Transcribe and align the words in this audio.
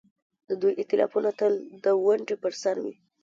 د 0.47 0.49
دوی 0.61 0.73
ائتلافونه 0.79 1.29
تل 1.39 1.53
د 1.83 1.85
ونډې 2.05 2.35
پر 2.43 2.53
سر 2.61 2.75
وي. 2.83 2.93